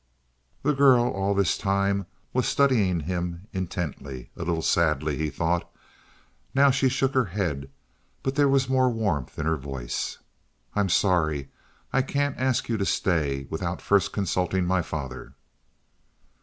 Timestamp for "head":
7.25-7.69